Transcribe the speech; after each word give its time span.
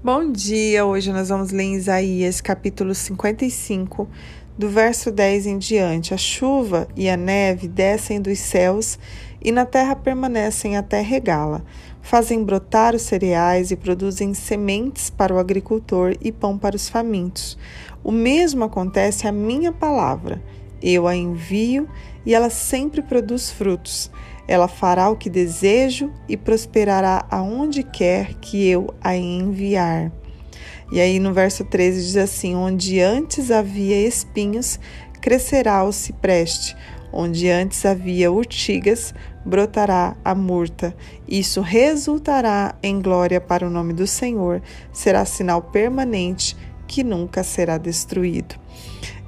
Bom 0.00 0.30
dia! 0.30 0.86
Hoje 0.86 1.12
nós 1.12 1.28
vamos 1.28 1.50
ler 1.50 1.64
em 1.64 1.74
Isaías 1.74 2.40
capítulo 2.40 2.94
55, 2.94 4.08
do 4.56 4.68
verso 4.68 5.10
10 5.10 5.46
em 5.46 5.58
diante. 5.58 6.14
A 6.14 6.16
chuva 6.16 6.88
e 6.96 7.10
a 7.10 7.16
neve 7.16 7.68
descem 7.68 8.20
dos 8.20 8.38
céus 8.38 8.98
e 9.42 9.52
na 9.52 9.66
terra 9.66 9.94
permanecem 9.96 10.76
até 10.76 11.00
regá-la. 11.00 11.62
Fazem 12.00 12.42
brotar 12.42 12.94
os 12.94 13.02
cereais 13.02 13.70
e 13.70 13.76
produzem 13.76 14.32
sementes 14.34 15.10
para 15.10 15.34
o 15.34 15.38
agricultor 15.38 16.16
e 16.20 16.32
pão 16.32 16.56
para 16.56 16.76
os 16.76 16.88
famintos. 16.88 17.58
O 18.02 18.10
mesmo 18.10 18.64
acontece 18.64 19.26
à 19.26 19.32
minha 19.32 19.72
palavra. 19.72 20.42
Eu 20.80 21.08
a 21.08 21.14
envio 21.14 21.88
e 22.28 22.34
ela 22.34 22.50
sempre 22.50 23.00
produz 23.00 23.50
frutos. 23.50 24.10
Ela 24.46 24.68
fará 24.68 25.08
o 25.08 25.16
que 25.16 25.30
desejo 25.30 26.12
e 26.28 26.36
prosperará 26.36 27.24
aonde 27.30 27.82
quer 27.82 28.34
que 28.34 28.68
eu 28.68 28.94
a 29.00 29.16
enviar. 29.16 30.12
E 30.92 31.00
aí 31.00 31.18
no 31.18 31.32
verso 31.32 31.64
13 31.64 32.04
diz 32.04 32.16
assim: 32.18 32.54
Onde 32.54 33.00
antes 33.00 33.50
havia 33.50 34.06
espinhos, 34.06 34.78
crescerá 35.22 35.82
o 35.82 35.90
cipreste. 35.90 36.76
Onde 37.10 37.48
antes 37.48 37.86
havia 37.86 38.30
urtigas, 38.30 39.14
brotará 39.42 40.14
a 40.22 40.34
murta. 40.34 40.94
Isso 41.26 41.62
resultará 41.62 42.74
em 42.82 43.00
glória 43.00 43.40
para 43.40 43.66
o 43.66 43.70
nome 43.70 43.94
do 43.94 44.06
Senhor. 44.06 44.60
Será 44.92 45.24
sinal 45.24 45.62
permanente 45.62 46.54
que 46.86 47.02
nunca 47.02 47.42
será 47.42 47.78
destruído. 47.78 48.56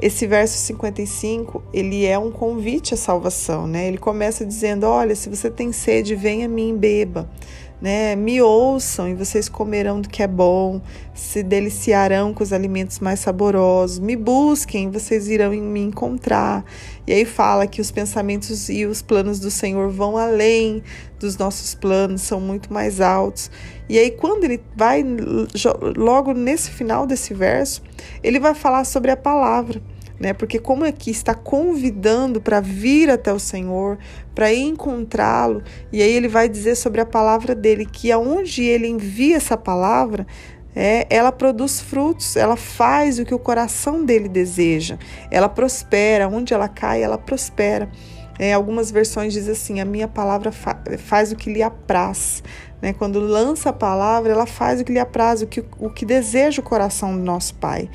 Esse 0.02 0.26
verso 0.26 0.56
55, 0.56 1.62
ele 1.72 2.06
é 2.06 2.18
um 2.18 2.30
convite 2.30 2.94
à 2.94 2.96
salvação, 2.96 3.66
né? 3.66 3.86
Ele 3.86 3.98
começa 3.98 4.46
dizendo: 4.46 4.84
"Olha, 4.84 5.14
se 5.14 5.28
você 5.28 5.50
tem 5.50 5.72
sede, 5.72 6.14
venha 6.14 6.46
a 6.46 6.48
mim 6.48 6.76
beba" 6.76 7.28
né? 7.80 8.14
Me 8.14 8.42
ouçam 8.42 9.08
e 9.08 9.14
vocês 9.14 9.48
comerão 9.48 10.00
do 10.00 10.08
que 10.08 10.22
é 10.22 10.26
bom, 10.26 10.80
se 11.14 11.42
deliciarão 11.42 12.34
com 12.34 12.42
os 12.42 12.52
alimentos 12.52 12.98
mais 12.98 13.20
saborosos. 13.20 13.98
Me 13.98 14.16
busquem, 14.16 14.86
e 14.88 14.90
vocês 14.90 15.28
irão 15.28 15.50
me 15.52 15.80
encontrar. 15.80 16.64
E 17.06 17.12
aí 17.12 17.24
fala 17.24 17.66
que 17.66 17.80
os 17.80 17.90
pensamentos 17.90 18.68
e 18.68 18.84
os 18.84 19.00
planos 19.00 19.40
do 19.40 19.50
Senhor 19.50 19.88
vão 19.90 20.16
além 20.16 20.82
dos 21.18 21.36
nossos 21.38 21.74
planos, 21.74 22.22
são 22.22 22.40
muito 22.40 22.72
mais 22.72 23.00
altos. 23.00 23.50
E 23.88 23.98
aí 23.98 24.10
quando 24.10 24.44
ele 24.44 24.60
vai 24.76 25.04
logo 25.96 26.32
nesse 26.32 26.70
final 26.70 27.06
desse 27.06 27.32
verso, 27.32 27.82
ele 28.22 28.38
vai 28.38 28.54
falar 28.54 28.84
sobre 28.84 29.10
a 29.10 29.16
palavra 29.16 29.80
né? 30.20 30.34
Porque 30.34 30.58
como 30.58 30.84
aqui 30.84 31.10
está 31.10 31.34
convidando 31.34 32.42
para 32.42 32.60
vir 32.60 33.08
até 33.08 33.32
o 33.32 33.38
Senhor, 33.38 33.98
para 34.34 34.52
encontrá-lo, 34.52 35.62
e 35.90 36.02
aí 36.02 36.12
ele 36.12 36.28
vai 36.28 36.46
dizer 36.46 36.76
sobre 36.76 37.00
a 37.00 37.06
palavra 37.06 37.54
dele 37.54 37.86
que 37.86 38.12
aonde 38.12 38.62
ele 38.62 38.86
envia 38.86 39.38
essa 39.38 39.56
palavra, 39.56 40.26
é, 40.76 41.06
ela 41.08 41.32
produz 41.32 41.80
frutos, 41.80 42.36
ela 42.36 42.54
faz 42.54 43.18
o 43.18 43.24
que 43.24 43.34
o 43.34 43.38
coração 43.38 44.04
dele 44.04 44.28
deseja, 44.28 44.98
ela 45.30 45.48
prospera, 45.48 46.28
onde 46.28 46.52
ela 46.52 46.68
cai, 46.68 47.02
ela 47.02 47.16
prospera. 47.16 47.90
É, 48.42 48.54
algumas 48.54 48.90
versões 48.90 49.34
dizem 49.34 49.52
assim: 49.52 49.80
a 49.80 49.84
minha 49.84 50.08
palavra 50.08 50.50
fa 50.50 50.74
faz 50.96 51.30
o 51.30 51.36
que 51.36 51.52
lhe 51.52 51.62
apraz. 51.62 52.42
Né? 52.80 52.94
Quando 52.94 53.20
lança 53.20 53.68
a 53.68 53.72
palavra, 53.72 54.32
ela 54.32 54.46
faz 54.46 54.80
o 54.80 54.84
que 54.84 54.90
lhe 54.90 54.98
apraz, 54.98 55.42
o 55.42 55.46
que, 55.46 55.62
o 55.78 55.90
que 55.90 56.06
deseja 56.06 56.62
o 56.62 56.64
coração 56.64 57.14
do 57.14 57.22
nosso 57.22 57.54
Pai. 57.56 57.90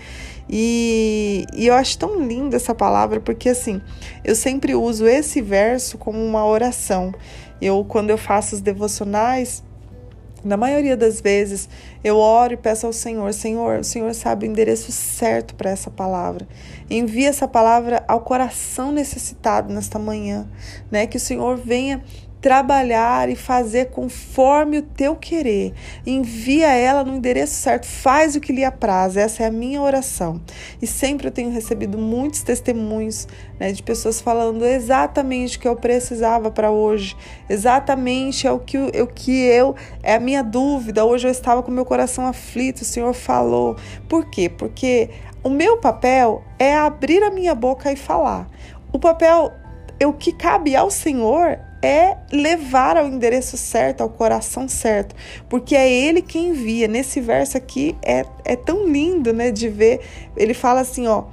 E, 0.48 1.46
e 1.56 1.66
eu 1.66 1.74
acho 1.74 1.98
tão 1.98 2.22
linda 2.22 2.58
essa 2.58 2.76
palavra, 2.76 3.20
porque 3.20 3.50
assim, 3.50 3.82
eu 4.24 4.36
sempre 4.36 4.76
uso 4.76 5.08
esse 5.08 5.42
verso 5.42 5.98
como 5.98 6.24
uma 6.24 6.46
oração. 6.46 7.12
Eu, 7.60 7.84
quando 7.84 8.12
eu 8.12 8.18
faço 8.18 8.54
os 8.54 8.62
devocionais, 8.62 9.64
na 10.46 10.56
maioria 10.56 10.96
das 10.96 11.20
vezes, 11.20 11.68
eu 12.04 12.18
oro 12.18 12.54
e 12.54 12.58
peço 12.58 12.86
ao 12.86 12.94
Senhor: 12.94 13.34
Senhor, 13.34 13.80
o 13.80 13.84
Senhor 13.84 14.14
sabe 14.14 14.46
o 14.46 14.50
endereço 14.50 14.92
certo 14.92 15.56
para 15.56 15.72
essa 15.72 15.90
palavra. 15.90 16.48
Envia 16.90 17.30
essa 17.30 17.48
palavra 17.48 18.06
ao 18.08 18.22
coração 18.22 18.92
necessitado 18.92 19.74
nesta 19.74 19.98
manhã, 19.98 20.48
né? 20.92 21.08
Que 21.08 21.18
o 21.18 21.20
Senhor 21.20 21.58
venha 21.58 22.04
trabalhar 22.46 23.28
e 23.28 23.36
fazer 23.36 23.86
conforme 23.86 24.78
o 24.78 24.82
teu 24.84 25.16
querer. 25.16 25.74
Envia 26.06 26.68
ela 26.68 27.04
no 27.04 27.16
endereço 27.16 27.56
certo, 27.56 27.88
faz 27.88 28.36
o 28.36 28.40
que 28.40 28.54
lhe 28.54 28.64
apraz. 28.64 29.18
Essa 29.18 29.42
é 29.42 29.48
a 29.48 29.52
minha 29.52 29.82
oração. 29.82 30.40
E 30.80 30.86
sempre 30.86 31.28
eu 31.28 31.32
tenho 31.32 31.50
recebido 31.50 31.98
muitos 31.98 32.44
testemunhos 32.44 33.28
né, 33.60 33.72
de 33.72 33.82
pessoas 33.82 34.22
falando 34.22 34.64
exatamente 34.64 35.58
o 35.58 35.60
que 35.60 35.68
eu 35.68 35.76
precisava 35.76 36.52
para 36.52 36.70
hoje, 36.70 37.18
exatamente 37.50 38.46
é 38.46 38.52
o 38.52 38.60
que, 38.60 38.78
o 38.78 39.08
que 39.08 39.44
eu, 39.44 39.76
é 40.04 40.14
a 40.14 40.20
minha 40.20 40.44
dúvida. 40.44 41.04
Hoje 41.04 41.28
eu 41.28 41.32
estava 41.32 41.64
com 41.64 41.72
meu 41.72 41.84
coração 41.84 42.28
aflito, 42.28 42.84
o 42.84 42.86
Senhor 42.86 43.16
falou. 43.16 43.76
Por 44.08 44.30
quê? 44.30 44.50
Porque 44.50 45.10
o 45.42 45.50
meu 45.50 45.78
papel 45.78 46.44
é 46.60 46.76
abrir 46.76 47.24
a 47.24 47.32
minha 47.32 47.56
boca 47.56 47.92
e 47.92 47.96
falar. 47.96 48.48
O 48.94 49.00
papel, 49.00 49.52
o 50.06 50.14
que 50.14 50.32
cabe 50.32 50.76
ao 50.76 50.92
Senhor 50.92 51.58
é 51.86 52.18
levar 52.32 52.98
ao 52.98 53.08
endereço 53.08 53.56
certo, 53.58 54.02
ao 54.02 54.10
coração 54.10 54.68
certo, 54.68 55.16
porque 55.48 55.76
é 55.76 55.90
Ele 55.90 56.22
quem 56.22 56.50
envia. 56.50 56.88
Nesse 56.88 57.22
verso 57.22 57.58
aqui 57.58 57.96
é, 58.02 58.26
é 58.44 58.56
tão 58.56 58.88
lindo, 58.88 59.32
né, 59.32 59.52
de 59.52 59.70
ver. 59.70 60.02
Ele 60.36 60.54
fala 60.54 60.82
assim, 60.82 61.08
ó, 61.08 61.26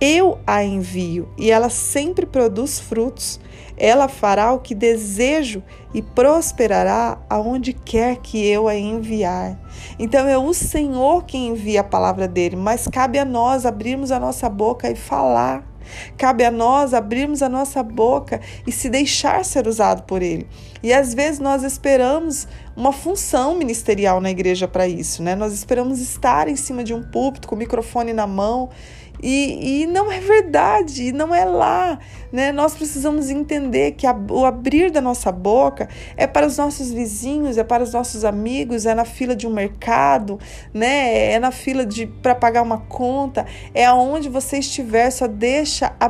eu 0.00 0.38
a 0.46 0.64
envio 0.64 1.28
e 1.38 1.50
ela 1.50 1.68
sempre 1.68 2.26
produz 2.26 2.80
frutos. 2.80 3.38
Ela 3.76 4.08
fará 4.08 4.52
o 4.52 4.58
que 4.58 4.74
desejo 4.74 5.62
e 5.94 6.02
prosperará 6.02 7.18
aonde 7.30 7.72
quer 7.72 8.16
que 8.16 8.44
eu 8.46 8.68
a 8.68 8.74
enviar. 8.74 9.58
Então 9.98 10.28
é 10.28 10.36
o 10.36 10.52
Senhor 10.52 11.24
quem 11.24 11.48
envia 11.48 11.80
a 11.80 11.84
palavra 11.84 12.28
dele, 12.28 12.56
mas 12.56 12.88
cabe 12.88 13.18
a 13.18 13.24
nós 13.24 13.64
abrirmos 13.64 14.10
a 14.10 14.20
nossa 14.20 14.48
boca 14.50 14.90
e 14.90 14.96
falar 14.96 15.69
Cabe 16.16 16.44
a 16.44 16.50
nós 16.50 16.94
abrirmos 16.94 17.42
a 17.42 17.48
nossa 17.48 17.82
boca 17.82 18.40
e 18.66 18.72
se 18.72 18.88
deixar 18.88 19.44
ser 19.44 19.66
usado 19.66 20.02
por 20.02 20.22
Ele. 20.22 20.46
E 20.82 20.92
às 20.92 21.12
vezes 21.14 21.38
nós 21.38 21.62
esperamos 21.62 22.48
uma 22.76 22.92
função 22.92 23.54
ministerial 23.54 24.20
na 24.20 24.30
igreja 24.30 24.66
para 24.66 24.88
isso, 24.88 25.22
né? 25.22 25.34
Nós 25.34 25.52
esperamos 25.52 26.00
estar 26.00 26.48
em 26.48 26.56
cima 26.56 26.82
de 26.82 26.94
um 26.94 27.02
púlpito 27.02 27.46
com 27.46 27.54
o 27.54 27.58
microfone 27.58 28.12
na 28.12 28.26
mão 28.26 28.70
e, 29.22 29.82
e 29.82 29.86
não 29.86 30.10
é 30.10 30.20
verdade, 30.20 31.12
não 31.12 31.34
é 31.34 31.44
lá. 31.44 31.98
Né? 32.32 32.52
Nós 32.52 32.74
precisamos 32.74 33.28
entender 33.28 33.92
que 33.92 34.06
a, 34.06 34.16
o 34.30 34.44
abrir 34.44 34.90
da 34.90 35.00
nossa 35.00 35.32
boca 35.32 35.88
é 36.16 36.26
para 36.26 36.46
os 36.46 36.56
nossos 36.56 36.92
vizinhos, 36.92 37.58
é 37.58 37.64
para 37.64 37.82
os 37.82 37.92
nossos 37.92 38.24
amigos, 38.24 38.86
é 38.86 38.94
na 38.94 39.04
fila 39.04 39.34
de 39.34 39.46
um 39.46 39.52
mercado, 39.52 40.38
né? 40.72 41.32
é 41.32 41.38
na 41.38 41.50
fila 41.50 41.84
de 41.84 42.06
para 42.06 42.34
pagar 42.34 42.62
uma 42.62 42.78
conta, 42.78 43.46
é 43.74 43.84
aonde 43.84 44.28
você 44.28 44.58
estiver, 44.58 45.10
só 45.10 45.26
deixa, 45.26 45.92
a, 45.98 46.06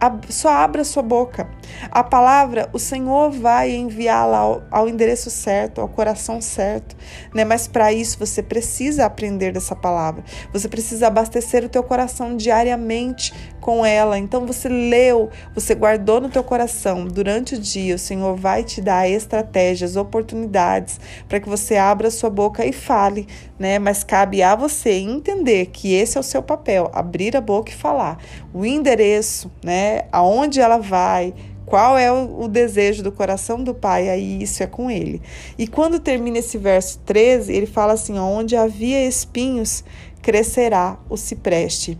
a, 0.00 0.18
só 0.28 0.50
abra 0.50 0.82
a 0.82 0.84
sua 0.84 1.02
boca. 1.02 1.48
A 1.90 2.04
palavra, 2.04 2.68
o 2.72 2.78
Senhor 2.78 3.30
vai 3.30 3.72
enviá-la 3.72 4.38
ao, 4.38 4.62
ao 4.70 4.88
endereço 4.88 5.30
certo, 5.30 5.80
ao 5.80 5.88
coração 5.88 6.40
certo. 6.40 6.94
Né? 7.34 7.44
Mas 7.44 7.66
para 7.66 7.92
isso 7.92 8.18
você 8.18 8.42
precisa 8.42 9.06
aprender 9.06 9.52
dessa 9.52 9.74
palavra, 9.74 10.22
você 10.52 10.68
precisa 10.68 11.06
abastecer 11.06 11.64
o 11.64 11.68
teu 11.68 11.82
coração 11.82 12.36
de 12.36 12.51
diariamente 12.52 13.32
com 13.60 13.86
ela. 13.86 14.18
Então 14.18 14.44
você 14.44 14.68
leu, 14.68 15.30
você 15.54 15.74
guardou 15.74 16.20
no 16.20 16.28
teu 16.28 16.44
coração 16.44 17.06
durante 17.06 17.54
o 17.54 17.58
dia. 17.58 17.94
O 17.94 17.98
Senhor 17.98 18.36
vai 18.36 18.62
te 18.62 18.80
dar 18.80 19.08
estratégias, 19.08 19.96
oportunidades 19.96 21.00
para 21.28 21.40
que 21.40 21.48
você 21.48 21.76
abra 21.76 22.10
sua 22.10 22.28
boca 22.28 22.66
e 22.66 22.72
fale, 22.72 23.26
né? 23.58 23.78
Mas 23.78 24.04
cabe 24.04 24.42
a 24.42 24.54
você 24.54 24.90
entender 24.92 25.66
que 25.66 25.94
esse 25.94 26.18
é 26.18 26.20
o 26.20 26.24
seu 26.24 26.42
papel, 26.42 26.90
abrir 26.92 27.36
a 27.36 27.40
boca 27.40 27.70
e 27.70 27.74
falar. 27.74 28.18
O 28.52 28.66
endereço, 28.66 29.50
né? 29.64 30.02
Aonde 30.12 30.60
ela 30.60 30.78
vai, 30.78 31.32
qual 31.64 31.96
é 31.96 32.12
o, 32.12 32.48
desejo 32.48 33.02
do 33.02 33.12
coração 33.12 33.62
do 33.62 33.72
pai, 33.72 34.10
aí 34.10 34.42
isso 34.42 34.62
é 34.62 34.66
com 34.66 34.90
ele. 34.90 35.22
E 35.56 35.66
quando 35.66 36.00
termina 36.00 36.38
esse 36.38 36.58
verso 36.58 36.98
13, 37.06 37.52
ele 37.52 37.66
fala 37.66 37.94
assim: 37.94 38.18
onde 38.18 38.56
havia 38.56 39.06
espinhos, 39.06 39.84
crescerá 40.20 40.98
o 41.08 41.16
cipreste. 41.16 41.98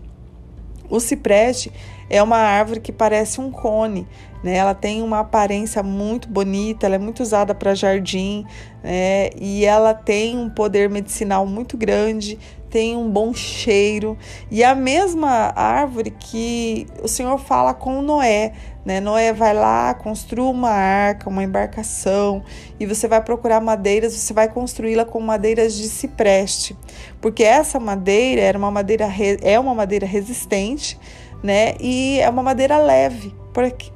O 0.93 0.99
cipreste 0.99 1.71
é 2.07 2.21
uma 2.21 2.37
árvore 2.37 2.79
que 2.79 2.91
parece 2.91 3.41
um 3.41 3.49
cone, 3.49 4.07
né? 4.43 4.57
Ela 4.57 4.75
tem 4.75 5.01
uma 5.01 5.21
aparência 5.21 5.81
muito 5.81 6.29
bonita, 6.29 6.85
ela 6.85 6.93
é 6.93 6.99
muito 6.99 7.23
usada 7.23 7.55
para 7.55 7.73
jardim, 7.73 8.45
né? 8.83 9.31
E 9.41 9.65
ela 9.65 9.95
tem 9.95 10.37
um 10.37 10.51
poder 10.51 10.91
medicinal 10.91 11.47
muito 11.47 11.75
grande, 11.75 12.37
tem 12.73 12.97
um 12.97 13.07
bom 13.07 13.35
cheiro. 13.35 14.17
E 14.49 14.63
a 14.63 14.73
mesma 14.73 15.53
árvore 15.55 16.09
que 16.09 16.87
o 17.03 17.07
Senhor 17.07 17.37
fala 17.37 17.71
com 17.71 18.01
Noé, 18.01 18.53
né? 18.83 18.99
Noé 18.99 19.31
vai 19.31 19.53
lá, 19.53 19.93
construa 19.93 20.49
uma 20.49 20.71
arca, 20.71 21.29
uma 21.29 21.43
embarcação, 21.43 22.43
e 22.79 22.87
você 22.87 23.07
vai 23.07 23.21
procurar 23.21 23.61
madeiras, 23.61 24.13
você 24.13 24.33
vai 24.33 24.49
construí-la 24.49 25.05
com 25.05 25.19
madeiras 25.19 25.75
de 25.75 25.87
cipreste, 25.87 26.75
porque 27.21 27.43
essa 27.43 27.79
madeira 27.79 28.41
era 28.41 28.57
uma 28.57 28.71
madeira 28.71 29.07
é 29.43 29.59
uma 29.59 29.75
madeira 29.75 30.07
resistente, 30.07 30.99
né? 31.43 31.75
E 31.79 32.19
é 32.21 32.27
uma 32.27 32.41
madeira 32.41 32.79
leve. 32.79 33.35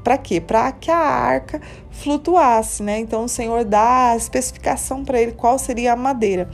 Para 0.04 0.20
quê? 0.20 0.40
Para 0.40 0.72
que 0.72 0.92
a 0.92 1.00
arca 1.00 1.60
flutuasse, 1.90 2.84
né? 2.84 3.00
Então 3.00 3.24
o 3.24 3.28
Senhor 3.28 3.66
dá 3.66 4.12
a 4.12 4.16
especificação 4.16 5.04
para 5.04 5.20
ele 5.20 5.32
qual 5.32 5.58
seria 5.58 5.94
a 5.94 5.96
madeira. 5.96 6.48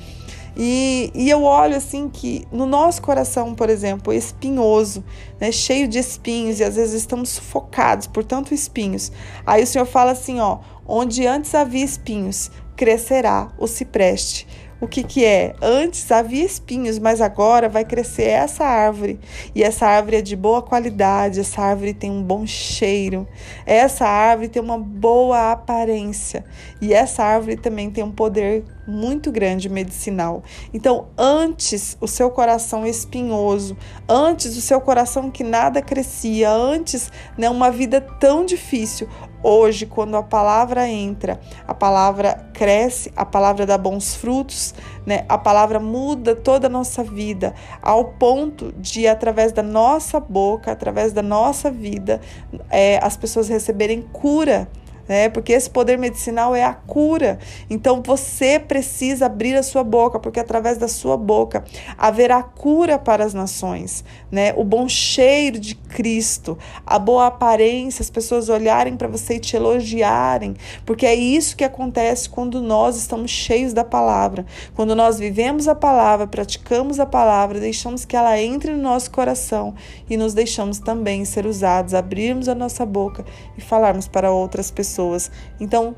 E, 0.56 1.12
e 1.16 1.30
eu 1.30 1.44
olho 1.44 1.76
assim 1.76 2.08
que 2.08 2.48
no 2.52 2.66
nosso 2.66 3.02
coração, 3.02 3.56
por 3.56 3.70
exemplo, 3.70 4.14
espinhoso, 4.14 5.04
né, 5.40 5.52
cheio 5.52 5.88
de 5.88 5.98
espinhos, 5.98 6.60
e 6.60 6.64
às 6.64 6.76
vezes 6.76 6.94
estamos 6.94 7.30
sufocados 7.30 8.08
por 8.08 8.24
tanto 8.24 8.54
espinhos. 8.54 9.12
Aí 9.46 9.64
o 9.64 9.68
Senhor 9.68 9.86
fala 9.86 10.12
assim: 10.12 10.40
ó, 10.40 10.60
onde 10.86 11.26
antes 11.26 11.56
havia 11.56 11.84
espinhos, 11.84 12.52
crescerá 12.76 13.52
o 13.58 13.68
cipreste. 13.68 14.48
O 14.84 14.88
que, 14.88 15.02
que 15.02 15.24
é? 15.24 15.56
Antes 15.62 16.12
havia 16.12 16.44
espinhos, 16.44 17.00
mas 17.00 17.22
agora 17.22 17.70
vai 17.70 17.86
crescer 17.86 18.24
essa 18.24 18.66
árvore. 18.66 19.18
E 19.56 19.64
essa 19.64 19.88
árvore 19.88 20.18
é 20.18 20.22
de 20.22 20.36
boa 20.36 20.62
qualidade, 20.62 21.40
essa 21.40 21.62
árvore 21.62 21.94
tem 21.94 22.12
um 22.12 22.22
bom 22.22 22.46
cheiro, 22.46 23.26
essa 23.66 24.06
árvore 24.06 24.50
tem 24.50 24.62
uma 24.62 24.78
boa 24.78 25.54
aparência. 25.54 26.44
E 26.82 26.94
essa 26.94 27.24
árvore 27.24 27.56
também 27.56 27.90
tem 27.90 28.04
um 28.04 28.12
poder 28.12 28.66
muito 28.86 29.32
grande 29.32 29.70
medicinal. 29.70 30.44
Então, 30.74 31.08
antes 31.18 31.98
o 32.02 32.08
seu 32.08 32.30
coração 32.30 32.86
espinhoso, 32.86 33.78
antes 34.06 34.58
o 34.58 34.62
seu 34.62 34.82
coração 34.82 35.32
que 35.32 35.46
nada 35.46 35.82
crescia, 35.82 36.52
antes 36.52 37.10
né, 37.38 37.50
uma 37.50 37.72
vida 37.72 38.02
tão 38.02 38.46
difícil, 38.46 39.08
hoje, 39.44 39.86
quando 39.86 40.16
a 40.16 40.24
palavra 40.24 40.88
entra, 40.88 41.40
a 41.68 41.74
palavra 41.74 42.48
cresce, 42.54 43.12
a 43.16 43.26
palavra 43.26 43.66
dá 43.66 43.78
bons 43.78 44.16
frutos, 44.16 44.74
né? 45.06 45.26
A 45.28 45.38
palavra 45.38 45.80
muda 45.80 46.36
toda 46.36 46.68
a 46.68 46.70
nossa 46.70 47.04
vida, 47.04 47.54
ao 47.82 48.06
ponto 48.06 48.74
de, 48.78 49.08
através 49.08 49.52
da 49.52 49.62
nossa 49.62 50.20
boca, 50.20 50.72
através 50.72 51.12
da 51.12 51.22
nossa 51.22 51.70
vida, 51.70 52.22
é, 52.70 53.00
as 53.04 53.18
pessoas 53.18 53.50
receberem 53.50 54.02
cura 54.02 54.70
né? 55.08 55.30
Porque 55.30 55.54
esse 55.54 55.70
poder 55.70 55.98
medicinal 55.98 56.56
é 56.56 56.64
a 56.64 56.74
cura. 56.74 57.40
Então 57.70 58.02
você 58.06 58.60
precisa 58.60 59.26
abrir 59.26 59.56
a 59.56 59.64
sua 59.64 59.84
boca, 59.84 60.20
porque 60.20 60.40
através 60.40 60.78
da 60.78 60.88
sua 60.88 61.18
boca 61.18 61.64
haverá 61.98 62.42
cura 62.42 62.98
para 62.98 63.24
as 63.24 63.34
nações, 63.34 64.04
né? 64.32 64.54
O 64.56 64.64
bom 64.64 64.88
cheiro 64.88 65.60
de 65.60 65.76
Cristo, 65.76 66.58
a 66.86 66.98
boa 66.98 67.28
aparência, 67.28 68.02
as 68.02 68.10
pessoas 68.10 68.50
olharem 68.50 68.96
para 68.96 69.08
você 69.08 69.36
e 69.36 69.40
te 69.40 69.56
elogiarem, 69.56 70.56
porque 70.86 71.06
é 71.06 71.16
isso 71.16 71.56
que 71.56 71.64
acontece 71.64 72.30
quando 72.30 72.62
nós 72.62 72.96
estamos 72.98 73.32
cheios 73.32 73.74
da 73.74 73.84
palavra. 73.84 74.46
Quando 74.76 74.96
nós 74.96 75.20
vivemos 75.20 75.68
a 75.68 75.76
palavra, 75.76 76.28
praticamos 76.28 77.00
a 77.00 77.06
palavra, 77.06 77.60
deixamos 77.60 78.06
que 78.06 78.16
ela 78.16 78.40
entre 78.40 78.72
no 78.72 78.82
nosso 78.82 79.12
coração 79.12 79.76
e 80.10 80.18
nos 80.18 80.34
deixamos 80.34 80.80
também 80.80 81.26
ser 81.26 81.46
usados, 81.46 81.94
abrirmos 81.94 82.48
a 82.48 82.56
nossa 82.56 82.86
boca 82.86 83.26
e 83.58 83.62
falarmos 83.62 84.08
para 84.08 84.32
outras 84.32 84.72
pessoas 84.72 84.93
pessoas. 84.94 85.32
Então, 85.60 85.96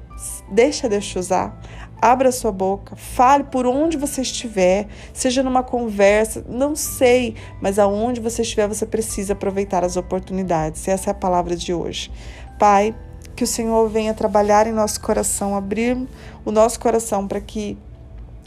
deixa 0.50 0.88
Deus 0.88 1.06
te 1.06 1.20
usar. 1.20 1.60
Abra 2.02 2.32
sua 2.32 2.52
boca, 2.52 2.96
fale 2.96 3.46
por 3.46 3.66
onde 3.66 3.98
você 3.98 4.22
estiver, 4.22 4.88
seja 5.14 5.42
numa 5.42 5.64
conversa, 5.64 6.46
não 6.48 6.76
sei, 6.76 7.36
mas 7.62 7.80
aonde 7.80 8.20
você 8.20 8.42
estiver, 8.42 8.68
você 8.68 8.86
precisa 8.86 9.34
aproveitar 9.34 9.84
as 9.84 9.98
oportunidades. 9.98 10.88
Essa 10.88 11.10
é 11.10 11.12
a 11.12 11.16
palavra 11.16 11.56
de 11.56 11.74
hoje. 11.74 12.12
Pai, 12.60 12.94
que 13.36 13.44
o 13.44 13.48
Senhor 13.48 13.90
venha 13.90 14.14
trabalhar 14.14 14.68
em 14.68 14.72
nosso 14.72 15.02
coração, 15.02 15.56
abrir 15.56 15.98
o 16.44 16.52
nosso 16.52 16.80
coração 16.80 17.28
para 17.28 17.42
que 17.42 17.78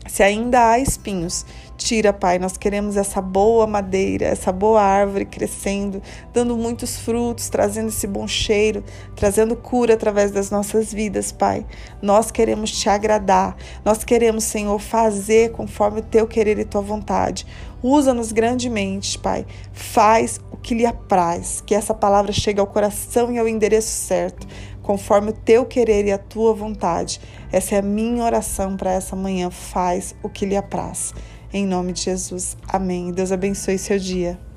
se 0.06 0.23
ainda 0.23 0.71
há 0.71 0.79
espinhos, 0.79 1.45
tira, 1.77 2.12
Pai. 2.12 2.39
Nós 2.39 2.56
queremos 2.56 2.97
essa 2.97 3.21
boa 3.21 3.67
madeira, 3.67 4.27
essa 4.27 4.50
boa 4.50 4.83
árvore 4.83 5.25
crescendo, 5.25 6.03
dando 6.33 6.56
muitos 6.56 6.99
frutos, 6.99 7.49
trazendo 7.49 7.89
esse 7.89 8.06
bom 8.06 8.27
cheiro, 8.27 8.83
trazendo 9.15 9.56
cura 9.56 9.95
através 9.95 10.31
das 10.31 10.50
nossas 10.50 10.93
vidas, 10.93 11.31
Pai. 11.33 11.65
Nós 12.03 12.31
queremos 12.31 12.71
te 12.71 12.89
agradar. 12.89 13.56
Nós 13.85 14.05
queremos, 14.05 14.45
Senhor, 14.45 14.79
fazer 14.79 15.53
conforme 15.53 16.00
o 16.00 16.05
teu 16.05 16.27
querer 16.27 16.59
e 16.59 16.65
tua 16.65 16.83
vontade. 16.83 17.47
Usa-nos 17.83 18.33
grandemente, 18.33 19.19
Pai. 19.19 19.47
Faz 19.73 20.41
o 20.50 20.56
que 20.56 20.75
lhe 20.75 20.85
apraz, 20.85 21.62
que 21.65 21.75
essa 21.75 21.95
palavra 21.95 22.33
chegue 22.33 22.59
ao 22.59 22.67
coração 22.67 23.31
e 23.33 23.39
ao 23.39 23.47
endereço 23.47 23.89
certo 23.89 24.47
conforme 24.88 25.29
o 25.29 25.35
teu 25.35 25.67
querer 25.67 26.06
e 26.06 26.12
a 26.12 26.17
tua 26.17 26.55
vontade. 26.55 27.20
Essa 27.52 27.75
é 27.75 27.79
a 27.81 27.82
minha 27.82 28.25
oração 28.25 28.75
para 28.75 28.90
essa 28.90 29.14
manhã. 29.14 29.50
Faz 29.50 30.14
o 30.23 30.31
que 30.31 30.46
lhe 30.46 30.56
apraz. 30.56 31.12
Em 31.52 31.67
nome 31.67 31.93
de 31.93 32.05
Jesus. 32.05 32.56
Amém. 32.67 33.12
Deus 33.12 33.31
abençoe 33.31 33.76
seu 33.76 33.99
dia. 33.99 34.48